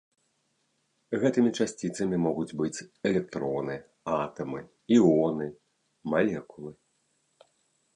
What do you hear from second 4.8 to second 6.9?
іоны, малекулы.